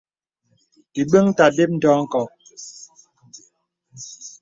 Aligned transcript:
Ìbəŋ 1.01 1.25
ta 1.37 1.45
də́p 1.55 1.71
ndɔ̄ 1.75 1.93
a 1.95 1.99
nkɔk. 2.03 2.29